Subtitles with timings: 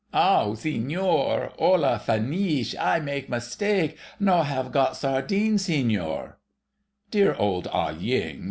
[0.15, 0.55] "Ow!
[0.55, 2.73] signor—olla fineesh!
[2.79, 3.95] I maka mistake!
[4.19, 6.39] No have got sardines, signor...!"
[7.11, 8.39] "Dear old Ah Ying!"